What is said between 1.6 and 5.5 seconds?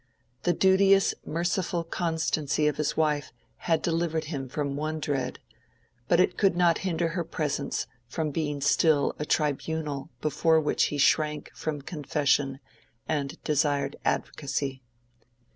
constancy of his wife had delivered him from one dread,